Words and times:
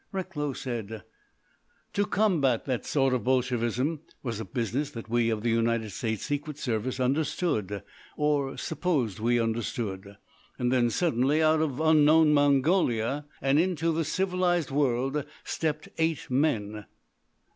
Recklow 0.11 0.53
said: 0.53 1.03
"To 1.93 2.07
combat 2.07 2.65
that 2.65 2.87
sort 2.87 3.13
of 3.13 3.23
Bolshevism 3.23 3.99
was 4.23 4.39
a 4.39 4.45
business 4.45 4.89
that 4.89 5.07
we 5.09 5.29
of 5.29 5.43
the 5.43 5.51
United 5.51 5.91
States 5.91 6.25
Secret 6.25 6.57
Service 6.57 6.99
understood—or 6.99 8.57
supposed 8.57 9.19
we 9.19 9.39
understood. 9.39 10.17
"Then, 10.57 10.89
suddenly, 10.89 11.43
out 11.43 11.61
of 11.61 11.79
unknown 11.79 12.33
Mongolia 12.33 13.27
and 13.43 13.59
into 13.59 13.91
the 13.93 14.03
civilised 14.03 14.71
world 14.71 15.23
stepped 15.43 15.87
eight 15.99 16.31
men." 16.31 16.85